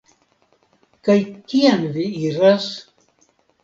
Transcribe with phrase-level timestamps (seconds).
[1.09, 1.17] Kaj
[1.53, 2.71] kien vi iras?